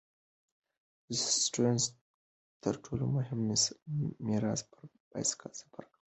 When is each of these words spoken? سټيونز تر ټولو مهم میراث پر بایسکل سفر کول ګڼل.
سټيونز 1.41 1.83
تر 2.63 2.73
ټولو 2.83 3.03
مهم 3.17 3.39
میراث 4.25 4.61
پر 4.71 4.83
بایسکل 5.11 5.51
سفر 5.61 5.83
کول 5.83 5.85
ګڼل. 5.93 5.97